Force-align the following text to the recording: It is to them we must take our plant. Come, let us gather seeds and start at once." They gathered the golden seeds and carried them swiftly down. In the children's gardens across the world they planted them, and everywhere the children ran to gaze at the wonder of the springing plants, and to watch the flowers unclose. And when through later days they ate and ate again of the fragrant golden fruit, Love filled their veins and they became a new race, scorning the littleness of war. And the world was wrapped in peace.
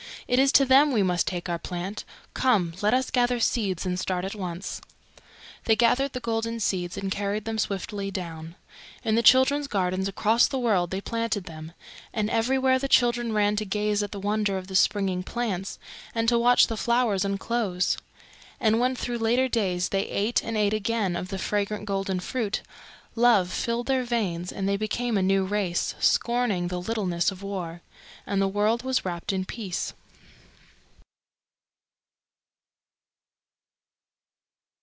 It 0.27 0.39
is 0.39 0.53
to 0.53 0.63
them 0.65 0.93
we 0.93 1.03
must 1.03 1.27
take 1.27 1.49
our 1.49 1.59
plant. 1.59 2.05
Come, 2.33 2.71
let 2.81 2.93
us 2.93 3.11
gather 3.11 3.41
seeds 3.41 3.85
and 3.85 3.99
start 3.99 4.23
at 4.23 4.33
once." 4.33 4.79
They 5.65 5.75
gathered 5.75 6.13
the 6.13 6.21
golden 6.21 6.61
seeds 6.61 6.95
and 6.95 7.11
carried 7.11 7.43
them 7.43 7.57
swiftly 7.57 8.11
down. 8.11 8.55
In 9.03 9.15
the 9.15 9.23
children's 9.23 9.67
gardens 9.67 10.07
across 10.07 10.47
the 10.47 10.57
world 10.59 10.89
they 10.89 11.01
planted 11.01 11.45
them, 11.45 11.73
and 12.13 12.29
everywhere 12.29 12.79
the 12.79 12.87
children 12.87 13.33
ran 13.33 13.57
to 13.57 13.65
gaze 13.65 14.01
at 14.01 14.13
the 14.13 14.21
wonder 14.21 14.57
of 14.57 14.67
the 14.67 14.75
springing 14.77 15.21
plants, 15.21 15.77
and 16.15 16.29
to 16.29 16.39
watch 16.39 16.67
the 16.67 16.77
flowers 16.77 17.25
unclose. 17.25 17.97
And 18.57 18.79
when 18.79 18.95
through 18.95 19.17
later 19.17 19.49
days 19.49 19.89
they 19.89 20.07
ate 20.07 20.41
and 20.45 20.55
ate 20.55 20.73
again 20.73 21.17
of 21.17 21.27
the 21.27 21.39
fragrant 21.39 21.83
golden 21.85 22.21
fruit, 22.21 22.61
Love 23.15 23.51
filled 23.51 23.87
their 23.87 24.03
veins 24.05 24.53
and 24.53 24.69
they 24.69 24.77
became 24.77 25.17
a 25.17 25.21
new 25.21 25.43
race, 25.43 25.93
scorning 25.99 26.69
the 26.69 26.79
littleness 26.79 27.31
of 27.31 27.43
war. 27.43 27.81
And 28.25 28.41
the 28.41 28.47
world 28.47 28.83
was 28.83 29.03
wrapped 29.03 29.33
in 29.33 29.43
peace. 29.43 29.91